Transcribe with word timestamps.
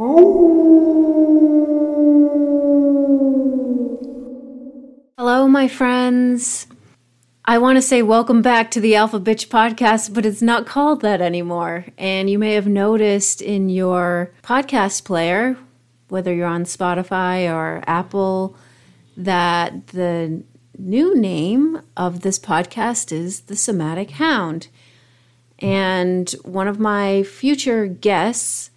Hello, 0.00 0.16
my 5.46 5.68
friends. 5.68 6.66
I 7.44 7.58
want 7.58 7.76
to 7.76 7.82
say 7.82 8.00
welcome 8.00 8.40
back 8.40 8.70
to 8.70 8.80
the 8.80 8.96
Alpha 8.96 9.20
Bitch 9.20 9.48
podcast, 9.48 10.14
but 10.14 10.24
it's 10.24 10.40
not 10.40 10.64
called 10.64 11.02
that 11.02 11.20
anymore. 11.20 11.84
And 11.98 12.30
you 12.30 12.38
may 12.38 12.54
have 12.54 12.66
noticed 12.66 13.42
in 13.42 13.68
your 13.68 14.32
podcast 14.42 15.04
player, 15.04 15.58
whether 16.08 16.32
you're 16.32 16.46
on 16.46 16.64
Spotify 16.64 17.52
or 17.52 17.84
Apple, 17.86 18.56
that 19.18 19.88
the 19.88 20.42
new 20.78 21.14
name 21.14 21.82
of 21.94 22.22
this 22.22 22.38
podcast 22.38 23.12
is 23.12 23.40
The 23.42 23.56
Somatic 23.56 24.12
Hound. 24.12 24.68
And 25.58 26.30
one 26.42 26.68
of 26.68 26.80
my 26.80 27.22
future 27.22 27.86
guests 27.86 28.70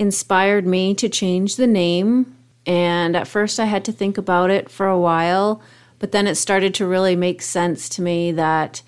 inspired 0.00 0.66
me 0.66 0.94
to 0.94 1.10
change 1.10 1.56
the 1.56 1.66
name. 1.66 2.34
And 2.64 3.14
at 3.14 3.28
first, 3.28 3.60
I 3.60 3.66
had 3.66 3.84
to 3.84 3.92
think 3.92 4.16
about 4.16 4.50
it 4.50 4.70
for 4.70 4.88
a 4.88 4.98
while, 4.98 5.62
but 5.98 6.10
then 6.10 6.26
it 6.26 6.36
started 6.36 6.74
to 6.74 6.86
really 6.86 7.14
make 7.14 7.42
sense 7.42 7.88
to 7.90 8.02
me 8.02 8.32
that 8.32 8.82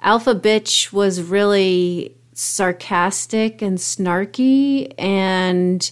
Alpha 0.00 0.34
Bitch 0.34 0.92
was 0.92 1.22
really 1.22 2.16
sarcastic 2.32 3.62
and 3.62 3.78
snarky 3.78 4.92
and 4.98 5.90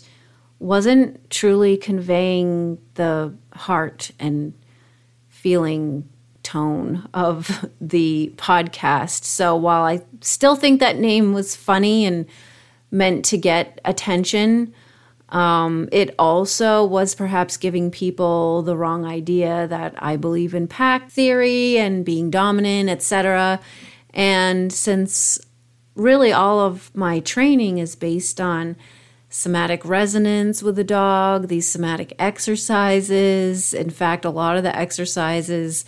wasn't 0.58 1.30
truly 1.30 1.76
conveying 1.76 2.78
the 2.94 3.32
heart 3.52 4.10
and 4.18 4.52
feeling 5.28 6.08
tone 6.42 7.08
of 7.14 7.64
the 7.80 8.32
podcast. 8.36 9.22
So 9.22 9.54
while 9.54 9.84
I 9.84 10.02
still 10.20 10.56
think 10.56 10.80
that 10.80 10.98
name 10.98 11.32
was 11.32 11.54
funny 11.54 12.04
and 12.06 12.26
meant 12.90 13.24
to 13.26 13.38
get 13.38 13.80
attention, 13.84 14.72
um, 15.30 15.88
it 15.92 16.14
also 16.18 16.84
was 16.84 17.14
perhaps 17.14 17.56
giving 17.56 17.90
people 17.90 18.62
the 18.62 18.76
wrong 18.76 19.04
idea 19.04 19.66
that 19.68 19.94
I 19.98 20.16
believe 20.16 20.54
in 20.54 20.68
pack 20.68 21.10
theory 21.10 21.78
and 21.78 22.04
being 22.04 22.30
dominant, 22.30 22.88
etc. 22.88 23.60
And 24.14 24.72
since 24.72 25.38
really 25.94 26.32
all 26.32 26.60
of 26.60 26.94
my 26.94 27.20
training 27.20 27.78
is 27.78 27.94
based 27.94 28.40
on 28.40 28.76
somatic 29.28 29.84
resonance 29.84 30.62
with 30.62 30.76
the 30.76 30.84
dog, 30.84 31.48
these 31.48 31.68
somatic 31.68 32.14
exercises, 32.18 33.74
in 33.74 33.90
fact, 33.90 34.24
a 34.24 34.30
lot 34.30 34.56
of 34.56 34.62
the 34.62 34.74
exercises 34.74 35.84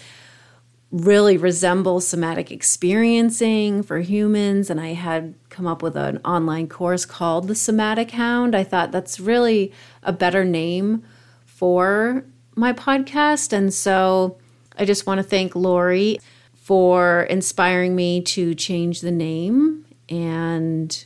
really 0.92 1.36
resemble 1.36 2.00
somatic 2.00 2.50
experiencing 2.50 3.82
for 3.82 4.00
humans. 4.00 4.70
And 4.70 4.80
I 4.80 4.94
had 4.94 5.34
come 5.48 5.66
up 5.66 5.82
with 5.82 5.96
an 5.96 6.18
online 6.24 6.68
course 6.68 7.04
called 7.04 7.46
The 7.46 7.54
Somatic 7.54 8.10
Hound. 8.12 8.56
I 8.56 8.64
thought 8.64 8.90
that's 8.90 9.20
really 9.20 9.72
a 10.02 10.12
better 10.12 10.44
name 10.44 11.04
for 11.44 12.24
my 12.56 12.72
podcast. 12.72 13.52
And 13.52 13.72
so 13.72 14.38
I 14.76 14.84
just 14.84 15.06
want 15.06 15.18
to 15.18 15.22
thank 15.22 15.54
Lori 15.54 16.18
for 16.54 17.22
inspiring 17.24 17.94
me 17.94 18.20
to 18.22 18.54
change 18.54 19.00
the 19.00 19.12
name. 19.12 19.84
And 20.08 21.04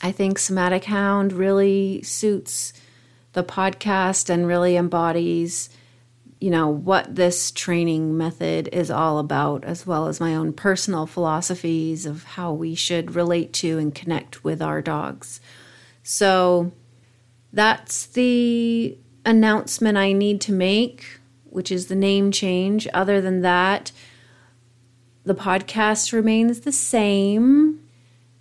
I 0.00 0.10
think 0.10 0.38
Somatic 0.38 0.84
Hound 0.84 1.32
really 1.32 2.02
suits 2.02 2.72
the 3.34 3.44
podcast 3.44 4.28
and 4.28 4.46
really 4.46 4.76
embodies 4.76 5.70
you 6.42 6.50
know 6.50 6.66
what 6.66 7.14
this 7.14 7.52
training 7.52 8.16
method 8.16 8.68
is 8.72 8.90
all 8.90 9.20
about 9.20 9.62
as 9.62 9.86
well 9.86 10.08
as 10.08 10.18
my 10.18 10.34
own 10.34 10.52
personal 10.52 11.06
philosophies 11.06 12.04
of 12.04 12.24
how 12.24 12.52
we 12.52 12.74
should 12.74 13.14
relate 13.14 13.52
to 13.52 13.78
and 13.78 13.94
connect 13.94 14.42
with 14.42 14.60
our 14.60 14.82
dogs. 14.82 15.40
So 16.02 16.72
that's 17.52 18.06
the 18.06 18.98
announcement 19.24 19.96
i 19.96 20.10
need 20.10 20.40
to 20.40 20.52
make 20.52 21.20
which 21.44 21.70
is 21.70 21.86
the 21.86 21.94
name 21.94 22.32
change. 22.32 22.88
Other 22.92 23.20
than 23.20 23.42
that 23.42 23.92
the 25.24 25.34
podcast 25.34 26.12
remains 26.12 26.60
the 26.60 26.72
same. 26.72 27.86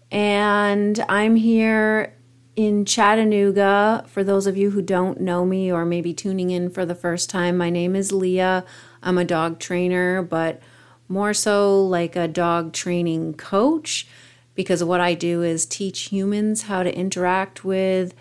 And 0.09 1.05
i'm 1.07 1.35
here 1.35 2.15
in 2.55 2.85
Chattanooga. 2.85 4.05
For 4.07 4.23
those 4.23 4.47
of 4.47 4.57
you 4.57 4.71
who 4.71 4.81
don't 4.81 5.21
know 5.21 5.45
me 5.45 5.71
or 5.71 5.85
maybe 5.85 6.13
tuning 6.13 6.49
in 6.49 6.69
for 6.69 6.85
the 6.85 6.95
first 6.95 7.29
time, 7.29 7.57
my 7.57 7.69
name 7.69 7.95
is 7.95 8.11
Leah. 8.11 8.65
I'm 9.01 9.17
a 9.17 9.25
dog 9.25 9.59
trainer, 9.59 10.21
but 10.21 10.61
more 11.07 11.33
so 11.33 11.83
like 11.85 12.15
a 12.15 12.27
dog 12.27 12.73
training 12.73 13.33
coach 13.33 14.07
because 14.55 14.83
what 14.83 15.01
I 15.01 15.13
do 15.13 15.41
is 15.41 15.65
teach 15.65 16.09
humans 16.09 16.63
how 16.63 16.83
to 16.83 16.95
interact 16.95 17.63
with, 17.63 18.13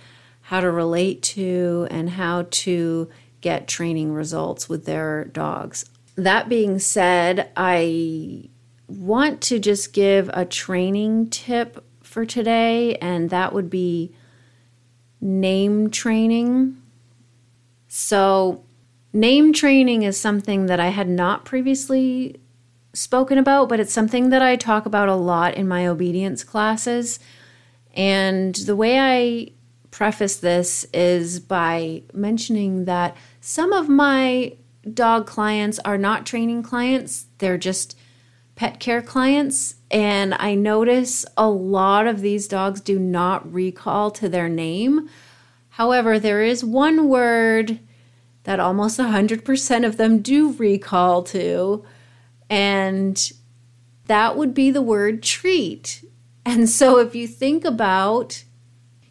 how 0.43 0.61
to 0.61 0.71
relate 0.71 1.23
to, 1.23 1.87
and 1.91 2.11
how 2.11 2.47
to 2.51 3.09
get 3.41 3.69
training 3.69 4.13
results 4.13 4.69
with 4.69 4.85
their 4.85 5.25
dogs. 5.27 5.85
That 6.17 6.49
being 6.49 6.79
said, 6.79 7.51
I 7.57 8.49
want 8.87 9.41
to 9.43 9.59
just 9.59 9.93
give 9.93 10.31
a 10.33 10.45
training 10.45 11.31
tip 11.31 11.85
for 12.03 12.27
today, 12.27 12.97
and 12.97 13.31
that 13.31 13.53
would 13.53 13.71
be 13.71 14.13
name 15.21 15.91
training. 15.91 16.81
So, 17.89 18.65
name 19.13 19.53
training 19.53 20.03
is 20.03 20.19
something 20.19 20.67
that 20.67 20.81
I 20.81 20.89
had 20.89 21.09
not 21.09 21.45
previously 21.45 22.41
spoken 22.93 23.39
about, 23.39 23.69
but 23.69 23.81
it's 23.81 23.93
something 23.93 24.31
that 24.31 24.43
I 24.43 24.57
talk 24.57 24.87
about 24.87 25.09
a 25.09 25.15
lot 25.15 25.55
in 25.55 25.69
my 25.69 25.87
obedience 25.87 26.45
classes. 26.45 27.19
And 27.95 28.55
the 28.55 28.77
way 28.77 28.99
I 28.99 29.53
preface 29.91 30.37
this 30.37 30.85
is 30.93 31.41
by 31.41 32.03
mentioning 32.13 32.85
that 32.85 33.17
some 33.41 33.73
of 33.73 33.89
my 33.89 34.57
dog 34.95 35.27
clients 35.27 35.79
are 35.81 35.99
not 35.99 36.27
training 36.27 36.63
clients, 36.63 37.27
they're 37.39 37.59
just 37.59 37.99
pet 38.61 38.79
care 38.79 39.01
clients. 39.01 39.77
And 39.91 40.35
I 40.35 40.55
notice 40.55 41.25
a 41.35 41.49
lot 41.49 42.07
of 42.07 42.21
these 42.21 42.47
dogs 42.47 42.83
do 42.83 42.99
not 42.99 43.51
recall 43.51 44.11
to 44.11 44.29
their 44.29 44.51
name. 44.51 45.09
However, 45.71 46.19
there 46.19 46.43
is 46.43 46.63
one 46.63 47.09
word 47.09 47.81
that 48.45 48.61
almost 48.61 48.99
100% 48.99 49.87
of 49.87 49.97
them 49.97 50.21
do 50.21 50.53
recall 50.53 51.23
to, 51.23 51.87
and 52.51 53.33
that 54.09 54.37
would 54.37 54.53
be 54.53 54.71
the 54.71 54.83
word 54.83 55.23
treat. 55.23 56.05
And 56.45 56.69
so 56.69 56.99
if 56.99 57.15
you 57.15 57.27
think 57.27 57.65
about, 57.65 58.45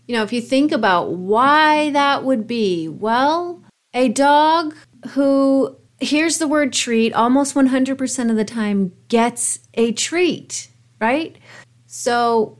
you 0.05 0.15
know, 0.15 0.21
if 0.21 0.31
you 0.31 0.41
think 0.41 0.71
about 0.71 1.13
why 1.13 1.89
that 1.89 2.23
would 2.23 2.45
be, 2.45 2.87
well, 2.87 3.63
a 3.95 4.09
dog 4.09 4.75
who 5.09 5.78
hears 6.01 6.37
the 6.37 6.47
word 6.47 6.73
treat 6.73 7.13
almost 7.13 7.55
100% 7.55 8.29
of 8.29 8.35
the 8.35 8.45
time 8.45 8.93
gets 9.07 9.59
a 9.73 9.91
treat, 9.91 10.69
right? 10.99 11.37
So, 11.87 12.57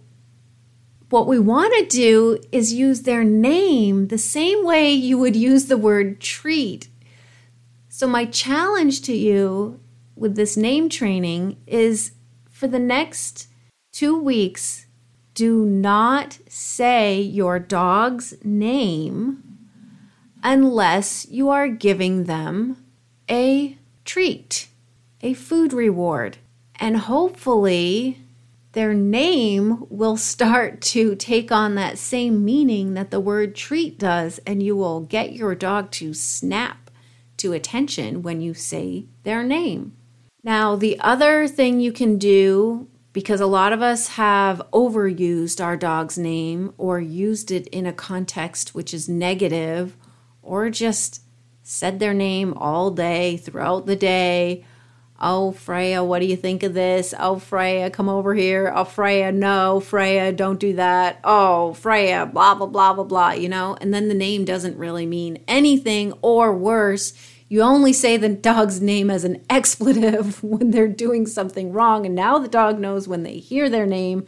what 1.10 1.28
we 1.28 1.40
want 1.40 1.74
to 1.74 1.86
do 1.86 2.40
is 2.52 2.74
use 2.74 3.02
their 3.02 3.24
name 3.24 4.08
the 4.08 4.18
same 4.18 4.64
way 4.64 4.92
you 4.92 5.18
would 5.18 5.36
use 5.36 5.66
the 5.66 5.78
word 5.78 6.20
treat. 6.20 6.90
So, 7.88 8.08
my 8.08 8.26
challenge 8.26 9.02
to 9.04 9.16
you 9.16 9.80
with 10.16 10.36
this 10.36 10.56
name 10.56 10.90
training 10.90 11.58
is 11.66 12.12
for 12.50 12.68
the 12.68 12.80
next 12.80 13.48
two 13.92 14.20
weeks, 14.20 14.86
do 15.34 15.66
not 15.66 16.40
say 16.48 17.22
your 17.22 17.58
dog's 17.60 18.34
name 18.44 19.44
unless 20.44 21.26
you 21.30 21.50
are 21.50 21.68
giving 21.68 22.26
them 22.26 22.78
a 23.30 23.78
treat, 24.06 24.68
a 25.22 25.34
food 25.34 25.74
reward. 25.74 26.38
And 26.80 26.98
hopefully, 26.98 28.22
their 28.72 28.94
name 28.94 29.86
will 29.90 30.18
start 30.18 30.82
to 30.94 31.16
take 31.16 31.52
on 31.52 31.76
that 31.76 31.98
same 31.98 32.44
meaning 32.44 32.94
that 32.94 33.12
the 33.12 33.20
word 33.20 33.56
treat 33.56 34.00
does, 34.00 34.40
and 34.46 34.64
you 34.64 34.76
will 34.76 35.02
get 35.02 35.34
your 35.34 35.56
dog 35.56 35.92
to 35.92 36.14
snap 36.14 36.90
to 37.38 37.54
attention 37.54 38.22
when 38.22 38.42
you 38.42 38.54
say 38.54 39.06
their 39.24 39.44
name. 39.44 39.96
Now, 40.44 40.76
the 40.76 41.00
other 41.00 41.48
thing 41.48 41.80
you 41.80 41.92
can 41.92 42.18
do, 42.18 42.88
because 43.14 43.42
a 43.42 43.46
lot 43.46 43.74
of 43.74 43.82
us 43.82 44.10
have 44.10 44.62
overused 44.72 45.64
our 45.64 45.76
dog's 45.76 46.18
name 46.18 46.74
or 46.78 47.00
used 47.00 47.52
it 47.52 47.68
in 47.68 47.86
a 47.86 47.94
context 47.94 48.74
which 48.76 48.94
is 48.94 49.10
negative 49.10 49.98
or 50.42 50.70
just 50.70 51.22
said 51.72 52.00
their 52.00 52.16
name 52.16 52.52
all 52.56 52.90
day 52.90 53.38
throughout 53.38 53.86
the 53.86 53.96
day. 53.96 54.66
Oh, 55.22 55.52
Freya, 55.52 56.04
what 56.04 56.18
do 56.18 56.26
you 56.26 56.36
think 56.36 56.64
of 56.64 56.74
this? 56.74 57.14
Oh, 57.20 57.38
Freya, 57.38 57.92
come 57.92 58.10
over 58.10 58.34
here. 58.34 58.74
Oh, 58.76 58.86
Freya, 58.86 59.32
no, 59.32 59.80
Freya, 59.80 60.32
don't 60.32 60.60
do 60.60 60.74
that. 60.74 61.20
Oh, 61.24 61.74
Freya, 61.76 62.26
blah, 62.26 62.56
blah, 62.56 62.66
blah, 62.66 62.94
blah, 62.94 63.04
blah, 63.04 63.32
you 63.34 63.48
know? 63.48 63.78
And 63.80 63.94
then 63.94 64.08
the 64.08 64.16
name 64.16 64.46
doesn't 64.46 64.80
really 64.80 65.06
mean 65.06 65.44
anything, 65.48 66.14
or 66.24 66.58
worse, 66.58 67.14
you 67.50 67.62
only 67.62 67.94
say 67.94 68.18
the 68.18 68.30
dog's 68.30 68.82
name 68.82 69.12
as 69.12 69.24
an 69.24 69.46
expletive 69.48 70.42
when 70.44 70.72
they're 70.72 70.88
doing 70.88 71.28
something 71.28 71.72
wrong. 71.72 72.04
And 72.04 72.16
now 72.16 72.40
the 72.40 72.48
dog 72.48 72.80
knows 72.80 73.08
when 73.08 73.22
they 73.22 73.38
hear 73.38 73.70
their 73.70 73.86
name, 73.86 74.26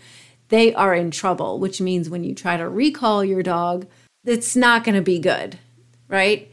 they 0.49 0.75
are 0.75 0.93
in 0.93 1.09
trouble, 1.09 1.57
which 1.57 1.81
means 1.81 2.07
when 2.07 2.23
you 2.23 2.35
try 2.35 2.55
to 2.57 2.69
recall 2.69 3.25
your 3.25 3.41
dog, 3.41 3.87
it's 4.25 4.55
not 4.55 4.83
going 4.83 4.93
to 4.93 5.01
be 5.01 5.17
good, 5.17 5.57
right? 6.07 6.50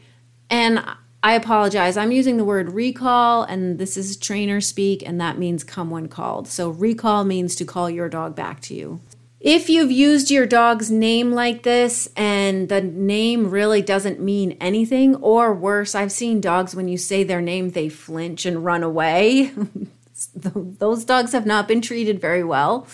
And 0.49 0.83
I 1.21 1.33
apologize. 1.33 1.97
I'm 1.97 2.11
using 2.11 2.37
the 2.37 2.45
word 2.45 2.71
recall, 2.71 3.43
and 3.43 3.77
this 3.77 3.97
is 3.97 4.15
trainer 4.15 4.61
speak, 4.61 5.03
and 5.05 5.19
that 5.19 5.37
means 5.37 5.63
come 5.63 5.89
when 5.89 6.07
called. 6.07 6.47
So, 6.47 6.69
recall 6.69 7.25
means 7.25 7.55
to 7.55 7.65
call 7.65 7.89
your 7.89 8.07
dog 8.07 8.35
back 8.35 8.61
to 8.61 8.73
you. 8.73 9.01
If 9.41 9.69
you've 9.69 9.91
used 9.91 10.31
your 10.31 10.45
dog's 10.45 10.91
name 10.91 11.31
like 11.31 11.63
this 11.63 12.09
and 12.17 12.67
the 12.67 12.81
name 12.81 13.49
really 13.49 13.81
doesn't 13.81 14.19
mean 14.19 14.57
anything, 14.59 15.15
or 15.15 15.53
worse, 15.53 15.95
I've 15.95 16.11
seen 16.11 16.41
dogs 16.41 16.75
when 16.75 16.87
you 16.87 16.97
say 16.97 17.23
their 17.23 17.41
name, 17.41 17.71
they 17.71 17.89
flinch 17.89 18.45
and 18.45 18.65
run 18.65 18.83
away. 18.83 19.53
Those 20.35 21.05
dogs 21.05 21.31
have 21.31 21.45
not 21.45 21.67
been 21.67 21.81
treated 21.81 22.19
very 22.19 22.43
well. 22.43 22.87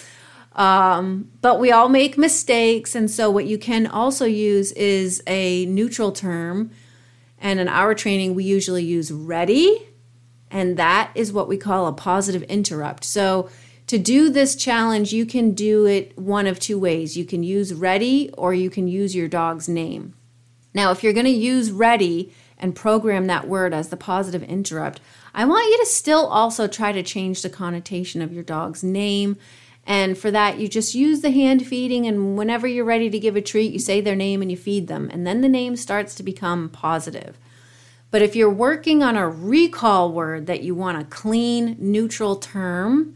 Um, 0.56 1.32
but 1.42 1.60
we 1.60 1.72
all 1.72 1.90
make 1.90 2.18
mistakes. 2.18 2.96
And 2.96 3.10
so, 3.10 3.30
what 3.30 3.46
you 3.46 3.58
can 3.58 3.86
also 3.86 4.26
use 4.26 4.72
is 4.74 5.22
a 5.28 5.66
neutral 5.66 6.12
term. 6.12 6.72
And 7.46 7.60
in 7.60 7.68
our 7.68 7.94
training, 7.94 8.34
we 8.34 8.44
usually 8.44 8.84
use 8.84 9.12
ready. 9.12 9.88
And 10.50 10.78
that 10.78 11.12
is 11.14 11.32
what 11.32 11.48
we 11.48 11.58
call 11.58 11.86
a 11.86 11.94
positive 11.94 12.42
interrupt. 12.44 13.04
So, 13.04 13.50
to 13.86 14.00
do 14.00 14.32
this 14.32 14.56
challenge, 14.56 15.14
you 15.14 15.28
can 15.28 15.52
do 15.52 15.86
it 15.86 16.18
one 16.18 16.48
of 16.48 16.58
two 16.58 16.80
ways. 16.80 17.16
You 17.16 17.24
can 17.24 17.44
use 17.44 17.72
ready 17.72 18.32
or 18.36 18.56
you 18.56 18.72
can 18.72 18.88
use 18.88 19.16
your 19.16 19.28
dog's 19.28 19.70
name. 19.70 20.16
Now, 20.74 20.90
if 20.90 21.04
you're 21.04 21.14
going 21.14 21.28
to 21.28 21.30
use 21.30 21.72
ready 21.72 22.34
and 22.58 22.76
program 22.76 23.28
that 23.28 23.48
word 23.48 23.76
as 23.76 23.90
the 23.90 23.98
positive 23.98 24.42
interrupt, 24.42 25.00
I 25.36 25.46
want 25.46 25.70
you 25.70 25.78
to 25.78 25.86
still 25.86 26.26
also 26.26 26.68
try 26.68 26.94
to 26.94 27.04
change 27.04 27.44
the 27.44 27.50
connotation 27.52 28.24
of 28.24 28.34
your 28.34 28.44
dog's 28.44 28.84
name. 28.84 29.38
And 29.86 30.18
for 30.18 30.32
that, 30.32 30.60
you 30.60 30.68
just 30.68 30.96
use 30.96 31.22
the 31.22 31.32
hand 31.32 31.66
feeding, 31.68 32.08
and 32.08 32.36
whenever 32.38 32.66
you're 32.66 32.86
ready 32.86 33.10
to 33.10 33.20
give 33.20 33.36
a 33.36 33.42
treat, 33.42 33.72
you 33.72 33.80
say 33.80 34.02
their 34.02 34.16
name 34.16 34.42
and 34.42 34.50
you 34.50 34.58
feed 34.58 34.88
them. 34.88 35.10
And 35.14 35.28
then 35.28 35.42
the 35.42 35.50
name 35.50 35.76
starts 35.76 36.16
to 36.16 36.24
become 36.24 36.70
positive. 36.70 37.38
But 38.10 38.22
if 38.22 38.36
you're 38.36 38.50
working 38.50 39.04
on 39.04 39.16
a 39.16 39.30
recall 39.30 40.12
word 40.12 40.48
that 40.48 40.64
you 40.64 40.74
want 40.74 41.02
a 41.02 41.06
clean, 41.06 41.76
neutral 41.80 42.38
term, 42.38 43.16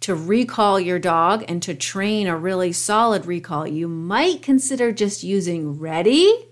to 0.00 0.14
recall 0.16 0.80
your 0.80 0.98
dog 0.98 1.44
and 1.46 1.62
to 1.62 1.74
train 1.74 2.26
a 2.26 2.36
really 2.36 2.72
solid 2.72 3.24
recall, 3.24 3.66
you 3.66 3.86
might 3.86 4.42
consider 4.42 4.90
just 4.90 5.22
using 5.22 5.78
ready. 5.78 6.48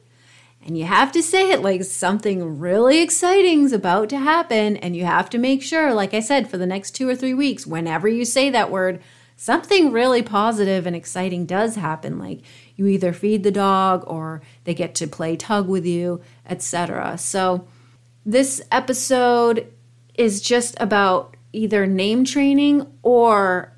And 0.64 0.79
you 0.79 0.85
have 0.85 1.11
to 1.12 1.23
say 1.23 1.50
it 1.50 1.62
like 1.62 1.82
something 1.82 2.61
really 2.61 3.00
exciting 3.00 3.64
is 3.64 3.73
about 3.73 4.08
to 4.11 4.19
happen. 4.19 4.76
And 4.76 4.94
you 4.94 5.05
have 5.05 5.29
to 5.31 5.38
make 5.38 5.62
sure, 5.62 5.93
like 5.93 6.14
I 6.14 6.20
said, 6.20 6.49
for 6.49 6.58
the 6.58 6.67
next 6.67 6.93
two 6.93 7.08
or 7.08 7.17
three 7.17 7.35
weeks, 7.35 7.67
whenever 7.67 8.06
you 8.06 8.25
say 8.25 8.50
that 8.50 8.70
word, 8.70 9.00
something 9.40 9.90
really 9.90 10.20
positive 10.20 10.87
and 10.87 10.94
exciting 10.94 11.46
does 11.46 11.75
happen. 11.75 12.19
Like 12.19 12.42
you 12.76 12.87
either 12.87 13.14
feed 13.14 13.42
the 13.42 13.50
dog 13.50 14.04
or 14.06 14.42
they 14.64 14.75
get 14.75 14.94
to 14.96 15.06
play 15.06 15.34
tug 15.34 15.66
with 15.66 15.87
you, 15.87 16.20
etc. 16.46 17.16
So 17.16 17.66
this 18.26 18.60
episode 18.70 19.72
is 20.12 20.42
just 20.42 20.76
about 20.78 21.38
either 21.54 21.87
name 21.87 22.26
training 22.26 22.87
or 23.02 23.75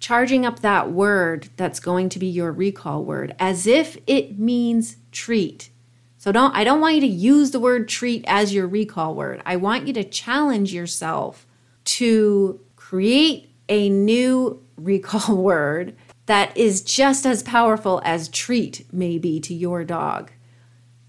charging 0.00 0.44
up 0.44 0.58
that 0.58 0.90
word 0.90 1.50
that's 1.56 1.78
going 1.78 2.08
to 2.08 2.18
be 2.18 2.26
your 2.26 2.50
recall 2.50 3.04
word 3.04 3.36
as 3.38 3.68
if 3.68 3.96
it 4.08 4.40
means 4.40 4.96
treat. 5.12 5.70
So 6.18 6.32
don't 6.32 6.52
I 6.56 6.64
don't 6.64 6.80
want 6.80 6.96
you 6.96 7.02
to 7.02 7.06
use 7.06 7.52
the 7.52 7.60
word 7.60 7.88
treat 7.88 8.24
as 8.26 8.52
your 8.52 8.66
recall 8.66 9.14
word. 9.14 9.40
I 9.46 9.54
want 9.54 9.86
you 9.86 9.92
to 9.92 10.02
challenge 10.02 10.74
yourself 10.74 11.46
to 11.84 12.58
create 12.74 13.50
a 13.68 13.88
new 13.88 14.60
recall 14.84 15.36
word 15.42 15.96
that 16.26 16.56
is 16.56 16.82
just 16.82 17.26
as 17.26 17.42
powerful 17.42 18.00
as 18.04 18.28
treat 18.28 18.86
may 18.92 19.18
be 19.18 19.40
to 19.40 19.54
your 19.54 19.84
dog. 19.84 20.30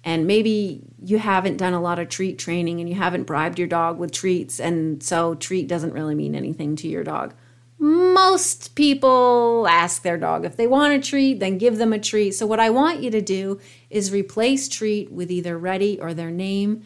And 0.04 0.26
maybe 0.26 0.82
you 1.00 1.20
haven't 1.20 1.58
done 1.58 1.74
a 1.74 1.82
lot 1.82 2.00
of 2.00 2.10
treat 2.10 2.40
training 2.40 2.80
and 2.80 2.90
you 2.90 2.96
haven't 2.96 3.26
bribed 3.26 3.60
your 3.60 3.68
dog 3.68 4.00
with 4.00 4.12
treats 4.12 4.60
and 4.60 5.04
so 5.04 5.36
treat 5.36 5.68
doesn't 5.68 5.94
really 5.94 6.16
mean 6.16 6.34
anything 6.34 6.76
to 6.78 6.88
your 6.88 7.04
dog. 7.04 7.36
Most 7.78 8.76
people 8.76 9.68
ask 9.70 10.02
their 10.02 10.18
dog 10.18 10.46
if 10.46 10.56
they 10.58 10.68
want 10.68 10.94
a 10.94 11.00
treat 11.00 11.40
then 11.40 11.60
give 11.60 11.78
them 11.78 11.94
a 11.94 12.00
treat. 12.00 12.32
So 12.32 12.48
what 12.48 12.60
i 12.60 12.70
want 12.70 13.02
you 13.02 13.12
to 13.12 13.22
do 13.22 13.60
is 13.92 14.12
replace 14.12 14.68
treat 14.68 15.12
with 15.12 15.30
either 15.30 15.58
ready 15.58 16.00
or 16.00 16.14
their 16.14 16.32
name 16.32 16.84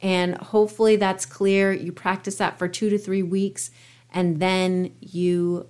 and 0.00 0.36
hopefully 0.36 0.96
that's 0.96 1.26
clear. 1.26 1.72
You 1.72 1.92
practice 1.92 2.36
that 2.36 2.58
for 2.58 2.68
two 2.68 2.88
to 2.88 2.98
three 2.98 3.22
weeks 3.22 3.70
and 4.10 4.40
then 4.40 4.94
you 5.00 5.68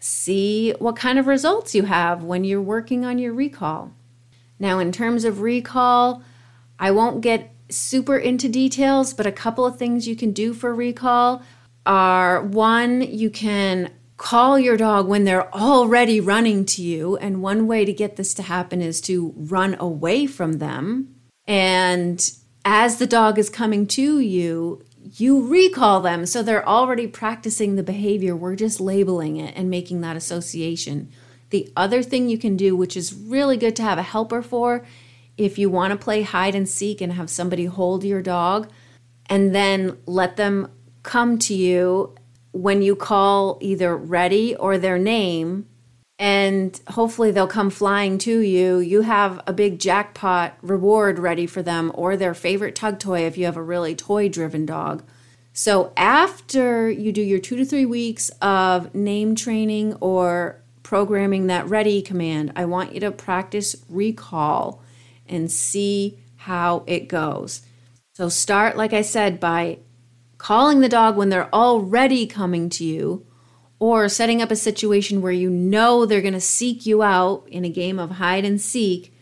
see 0.00 0.72
what 0.78 0.96
kind 0.96 1.18
of 1.18 1.26
results 1.26 1.74
you 1.74 1.84
have 1.84 2.22
when 2.22 2.44
you're 2.44 2.62
working 2.62 3.04
on 3.04 3.18
your 3.18 3.32
recall 3.32 3.92
now, 4.58 4.78
in 4.78 4.92
terms 4.92 5.24
of 5.24 5.40
recall, 5.40 6.22
I 6.78 6.90
won't 6.90 7.20
get 7.20 7.54
super 7.70 8.16
into 8.16 8.48
details, 8.48 9.14
but 9.14 9.26
a 9.26 9.32
couple 9.32 9.64
of 9.64 9.78
things 9.78 10.08
you 10.08 10.16
can 10.16 10.32
do 10.32 10.52
for 10.52 10.74
recall 10.74 11.42
are 11.86 12.42
one, 12.42 13.02
you 13.02 13.30
can 13.30 13.90
call 14.16 14.58
your 14.58 14.76
dog 14.76 15.06
when 15.06 15.24
they're 15.24 15.54
already 15.54 16.20
running 16.20 16.64
to 16.64 16.82
you. 16.82 17.16
And 17.18 17.42
one 17.42 17.66
way 17.66 17.84
to 17.84 17.92
get 17.92 18.16
this 18.16 18.34
to 18.34 18.42
happen 18.42 18.82
is 18.82 19.00
to 19.02 19.32
run 19.36 19.76
away 19.78 20.26
from 20.26 20.54
them. 20.54 21.14
And 21.46 22.30
as 22.64 22.98
the 22.98 23.06
dog 23.06 23.38
is 23.38 23.48
coming 23.48 23.86
to 23.88 24.18
you, 24.18 24.82
you 25.16 25.46
recall 25.46 26.00
them. 26.00 26.26
So 26.26 26.42
they're 26.42 26.68
already 26.68 27.06
practicing 27.06 27.76
the 27.76 27.82
behavior. 27.82 28.34
We're 28.36 28.56
just 28.56 28.80
labeling 28.80 29.36
it 29.36 29.54
and 29.56 29.70
making 29.70 30.00
that 30.02 30.16
association. 30.16 31.10
The 31.50 31.72
other 31.76 32.02
thing 32.02 32.28
you 32.28 32.38
can 32.38 32.56
do, 32.56 32.76
which 32.76 32.96
is 32.96 33.14
really 33.14 33.56
good 33.56 33.76
to 33.76 33.82
have 33.82 33.98
a 33.98 34.02
helper 34.02 34.42
for, 34.42 34.84
if 35.36 35.58
you 35.58 35.70
want 35.70 35.92
to 35.92 35.96
play 36.04 36.22
hide 36.22 36.54
and 36.54 36.68
seek 36.68 37.00
and 37.00 37.12
have 37.12 37.30
somebody 37.30 37.64
hold 37.66 38.04
your 38.04 38.22
dog 38.22 38.70
and 39.26 39.54
then 39.54 39.96
let 40.04 40.36
them 40.36 40.70
come 41.02 41.38
to 41.38 41.54
you 41.54 42.14
when 42.52 42.82
you 42.82 42.96
call 42.96 43.56
either 43.60 43.96
ready 43.96 44.56
or 44.56 44.78
their 44.78 44.98
name 44.98 45.66
and 46.18 46.80
hopefully 46.88 47.30
they'll 47.30 47.46
come 47.46 47.70
flying 47.70 48.18
to 48.18 48.40
you. 48.40 48.78
You 48.78 49.02
have 49.02 49.40
a 49.46 49.52
big 49.52 49.78
jackpot 49.78 50.56
reward 50.62 51.18
ready 51.18 51.46
for 51.46 51.62
them 51.62 51.92
or 51.94 52.16
their 52.16 52.34
favorite 52.34 52.74
tug 52.74 52.98
toy 52.98 53.24
if 53.26 53.38
you 53.38 53.44
have 53.44 53.56
a 53.56 53.62
really 53.62 53.94
toy 53.94 54.28
driven 54.28 54.66
dog. 54.66 55.04
So, 55.52 55.92
after 55.96 56.88
you 56.88 57.10
do 57.10 57.22
your 57.22 57.40
two 57.40 57.56
to 57.56 57.64
three 57.64 57.86
weeks 57.86 58.30
of 58.40 58.94
name 58.94 59.34
training 59.34 59.94
or 59.94 60.60
programming 60.82 61.48
that 61.48 61.68
ready 61.68 62.00
command, 62.00 62.52
I 62.54 62.64
want 62.64 62.94
you 62.94 63.00
to 63.00 63.10
practice 63.10 63.76
recall 63.88 64.82
and 65.26 65.50
see 65.50 66.18
how 66.36 66.84
it 66.86 67.08
goes. 67.08 67.62
So 68.14 68.28
start, 68.28 68.76
like 68.76 68.92
I 68.92 69.02
said, 69.02 69.38
by 69.38 69.78
calling 70.38 70.80
the 70.80 70.88
dog 70.88 71.16
when 71.16 71.28
they're 71.28 71.54
already 71.54 72.26
coming 72.26 72.68
to 72.70 72.84
you 72.84 73.26
or 73.80 74.08
setting 74.08 74.42
up 74.42 74.50
a 74.50 74.56
situation 74.56 75.22
where 75.22 75.32
you 75.32 75.48
know 75.48 76.04
they're 76.04 76.20
going 76.20 76.32
to 76.34 76.40
seek 76.40 76.84
you 76.84 77.02
out 77.02 77.46
in 77.48 77.64
a 77.64 77.70
game 77.70 77.98
of 77.98 78.12
hide 78.12 78.44
and 78.44 78.60
seek. 78.60 79.14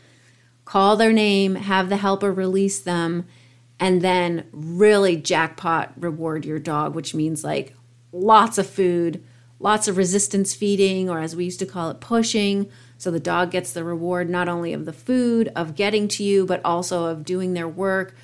Call 0.64 0.96
their 0.96 1.12
name, 1.12 1.54
have 1.54 1.88
the 1.88 1.98
helper 1.98 2.32
release 2.32 2.80
them, 2.80 3.26
and 3.78 4.02
then 4.02 4.48
really 4.52 5.16
jackpot 5.16 5.92
reward 5.96 6.44
your 6.44 6.58
dog, 6.58 6.94
which 6.94 7.14
means 7.14 7.44
like 7.44 7.74
lots 8.12 8.56
of 8.56 8.68
food, 8.68 9.22
lots 9.60 9.88
of 9.88 9.96
resistance 9.96 10.54
feeding, 10.54 11.10
or 11.10 11.20
as 11.20 11.36
we 11.36 11.44
used 11.44 11.58
to 11.58 11.66
call 11.66 11.90
it, 11.90 12.00
pushing. 12.00 12.70
So 12.98 13.10
the 13.10 13.20
dog 13.20 13.50
gets 13.50 13.72
the 13.72 13.84
reward 13.84 14.30
not 14.30 14.48
only 14.48 14.72
of 14.72 14.86
the 14.86 14.92
food, 14.92 15.52
of 15.54 15.74
getting 15.74 16.08
to 16.08 16.24
you, 16.24 16.46
but 16.46 16.62
also 16.64 17.04
of 17.04 17.24
doing 17.24 17.52
their 17.52 17.68
work. 17.68 18.16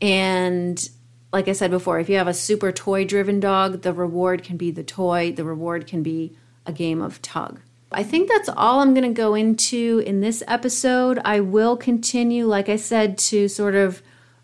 And 0.00 0.88
like 1.34 1.48
I 1.48 1.52
said 1.52 1.72
before, 1.72 1.98
if 1.98 2.08
you 2.08 2.16
have 2.16 2.28
a 2.28 2.32
super 2.32 2.70
toy 2.70 3.04
driven 3.04 3.40
dog, 3.40 3.82
the 3.82 3.92
reward 3.92 4.44
can 4.44 4.56
be 4.56 4.70
the 4.70 4.84
toy, 4.84 5.32
the 5.32 5.42
reward 5.42 5.84
can 5.84 6.00
be 6.00 6.36
a 6.64 6.72
game 6.72 7.02
of 7.02 7.20
tug. 7.22 7.58
I 7.90 8.04
think 8.04 8.28
that's 8.28 8.48
all 8.48 8.78
I'm 8.78 8.94
going 8.94 9.02
to 9.02 9.20
go 9.20 9.34
into 9.34 10.00
in 10.06 10.20
this 10.20 10.44
episode. 10.46 11.18
I 11.24 11.40
will 11.40 11.76
continue, 11.76 12.46
like 12.46 12.68
I 12.68 12.76
said, 12.76 13.18
to 13.18 13.48
sort 13.48 13.74
of 13.74 14.00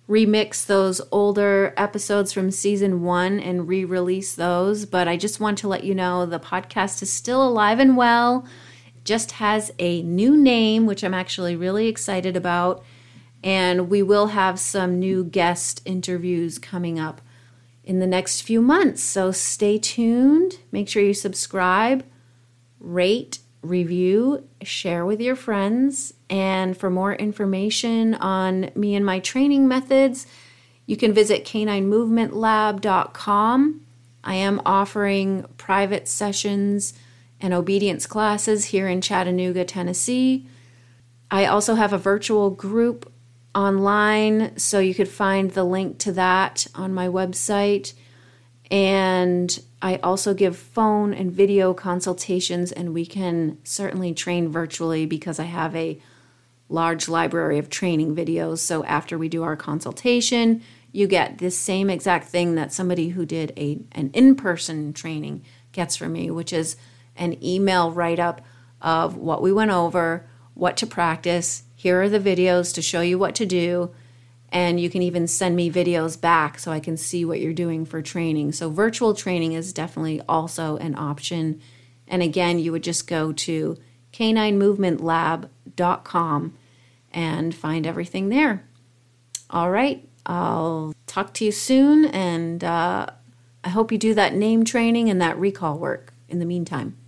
remix 0.08 0.66
those 0.66 1.00
older 1.12 1.74
episodes 1.76 2.32
from 2.32 2.50
season 2.50 3.04
one 3.04 3.38
and 3.38 3.68
re 3.68 3.84
release 3.84 4.34
those. 4.34 4.84
But 4.84 5.06
I 5.06 5.16
just 5.16 5.38
want 5.38 5.58
to 5.58 5.68
let 5.68 5.84
you 5.84 5.94
know 5.94 6.26
the 6.26 6.40
podcast 6.40 7.02
is 7.02 7.12
still 7.12 7.46
alive 7.46 7.78
and 7.78 7.96
well, 7.96 8.44
just 9.04 9.30
has 9.32 9.70
a 9.78 10.02
new 10.02 10.36
name, 10.36 10.86
which 10.86 11.04
I'm 11.04 11.14
actually 11.14 11.54
really 11.54 11.86
excited 11.86 12.36
about. 12.36 12.82
And 13.42 13.88
we 13.88 14.02
will 14.02 14.26
have 14.28 14.60
some 14.60 14.98
new 14.98 15.24
guest 15.24 15.80
interviews 15.84 16.58
coming 16.58 16.98
up 16.98 17.20
in 17.84 17.98
the 17.98 18.06
next 18.06 18.42
few 18.42 18.60
months. 18.60 19.02
So 19.02 19.32
stay 19.32 19.78
tuned. 19.78 20.58
Make 20.70 20.88
sure 20.88 21.02
you 21.02 21.14
subscribe, 21.14 22.04
rate, 22.78 23.38
review, 23.62 24.46
share 24.62 25.06
with 25.06 25.20
your 25.20 25.36
friends. 25.36 26.14
And 26.28 26.76
for 26.76 26.90
more 26.90 27.14
information 27.14 28.14
on 28.14 28.70
me 28.74 28.94
and 28.94 29.04
my 29.04 29.20
training 29.20 29.68
methods, 29.68 30.26
you 30.86 30.96
can 30.96 31.12
visit 31.12 31.44
caninemovementlab.com. 31.44 33.80
I 34.22 34.34
am 34.34 34.60
offering 34.66 35.46
private 35.56 36.06
sessions 36.08 36.92
and 37.40 37.54
obedience 37.54 38.06
classes 38.06 38.66
here 38.66 38.86
in 38.86 39.00
Chattanooga, 39.00 39.64
Tennessee. 39.64 40.46
I 41.30 41.46
also 41.46 41.76
have 41.76 41.92
a 41.92 41.98
virtual 41.98 42.50
group 42.50 43.12
online, 43.54 44.56
so 44.56 44.78
you 44.78 44.94
could 44.94 45.08
find 45.08 45.50
the 45.50 45.64
link 45.64 45.98
to 45.98 46.12
that 46.12 46.66
on 46.74 46.94
my 46.94 47.08
website. 47.08 47.94
And 48.70 49.60
I 49.82 49.96
also 49.96 50.34
give 50.34 50.56
phone 50.56 51.12
and 51.12 51.32
video 51.32 51.74
consultations, 51.74 52.70
and 52.70 52.94
we 52.94 53.04
can 53.04 53.58
certainly 53.64 54.14
train 54.14 54.48
virtually 54.48 55.06
because 55.06 55.40
I 55.40 55.44
have 55.44 55.74
a 55.74 56.00
large 56.68 57.08
library 57.08 57.58
of 57.58 57.68
training 57.68 58.14
videos. 58.14 58.58
So 58.58 58.84
after 58.84 59.18
we 59.18 59.28
do 59.28 59.42
our 59.42 59.56
consultation, 59.56 60.62
you 60.92 61.08
get 61.08 61.38
this 61.38 61.58
same 61.58 61.90
exact 61.90 62.28
thing 62.28 62.54
that 62.54 62.72
somebody 62.72 63.08
who 63.08 63.26
did 63.26 63.52
a 63.56 63.80
an 63.92 64.10
in-person 64.12 64.92
training 64.92 65.44
gets 65.72 65.96
from 65.96 66.12
me, 66.12 66.30
which 66.30 66.52
is 66.52 66.76
an 67.16 67.42
email 67.44 67.90
write-up 67.90 68.40
of 68.80 69.16
what 69.16 69.42
we 69.42 69.52
went 69.52 69.72
over, 69.72 70.28
what 70.54 70.76
to 70.76 70.86
practice. 70.86 71.64
Here 71.80 72.02
are 72.02 72.10
the 72.10 72.20
videos 72.20 72.74
to 72.74 72.82
show 72.82 73.00
you 73.00 73.18
what 73.18 73.34
to 73.36 73.46
do. 73.46 73.90
And 74.50 74.78
you 74.78 74.90
can 74.90 75.00
even 75.00 75.26
send 75.26 75.56
me 75.56 75.70
videos 75.70 76.20
back 76.20 76.58
so 76.58 76.70
I 76.70 76.78
can 76.78 76.98
see 76.98 77.24
what 77.24 77.40
you're 77.40 77.54
doing 77.54 77.86
for 77.86 78.02
training. 78.02 78.52
So, 78.52 78.68
virtual 78.68 79.14
training 79.14 79.54
is 79.54 79.72
definitely 79.72 80.20
also 80.28 80.76
an 80.76 80.94
option. 80.94 81.58
And 82.06 82.22
again, 82.22 82.58
you 82.58 82.70
would 82.72 82.82
just 82.82 83.06
go 83.06 83.32
to 83.32 83.78
caninemovementlab.com 84.12 86.58
and 87.12 87.54
find 87.54 87.86
everything 87.86 88.28
there. 88.28 88.68
All 89.48 89.70
right, 89.70 90.06
I'll 90.26 90.92
talk 91.06 91.32
to 91.34 91.44
you 91.46 91.52
soon, 91.52 92.04
and 92.04 92.62
uh, 92.62 93.06
I 93.64 93.70
hope 93.70 93.90
you 93.90 93.96
do 93.96 94.12
that 94.12 94.34
name 94.34 94.64
training 94.64 95.08
and 95.08 95.18
that 95.22 95.38
recall 95.38 95.78
work 95.78 96.12
in 96.28 96.40
the 96.40 96.46
meantime. 96.46 96.98